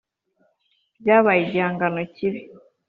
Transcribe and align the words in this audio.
Byabaye 1.01 1.39
igihango 1.45 1.85
kibi 2.15 2.41